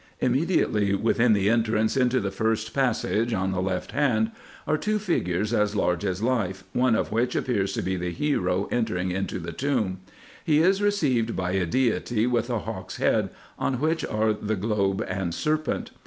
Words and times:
Immediately 0.19 0.95
within 0.95 1.33
the 1.33 1.47
entrance 1.47 1.95
into 1.95 2.19
the 2.19 2.31
first 2.31 2.73
passage, 2.73 3.33
on 3.33 3.51
the 3.51 3.61
left 3.61 3.91
hand, 3.91 4.31
are 4.65 4.75
two 4.75 4.97
figures 4.97 5.53
as 5.53 5.75
large 5.75 6.03
as 6.03 6.23
life, 6.23 6.63
one 6.73 6.95
of 6.95 7.11
which 7.11 7.35
appears 7.35 7.71
to 7.73 7.83
be 7.83 7.97
the 7.97 8.09
hero 8.09 8.67
entering 8.71 9.11
into 9.11 9.37
the 9.37 9.53
tomb. 9.53 9.99
He 10.43 10.57
is 10.57 10.81
received 10.81 11.35
by 11.35 11.51
a 11.51 11.67
deity 11.67 12.25
with 12.25 12.49
a 12.49 12.57
hawk's 12.61 12.97
head, 12.97 13.29
on 13.59 13.79
which 13.79 14.03
are 14.03 14.33
the 14.33 14.55
globe 14.55 15.05
and 15.07 15.35
serpent. 15.35 15.91